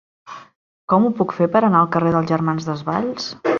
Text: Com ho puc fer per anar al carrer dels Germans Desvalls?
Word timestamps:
Com 0.93 1.05
ho 1.05 1.11
puc 1.19 1.35
fer 1.41 1.49
per 1.57 1.63
anar 1.69 1.83
al 1.83 1.93
carrer 1.99 2.17
dels 2.17 2.29
Germans 2.35 2.69
Desvalls? 2.73 3.33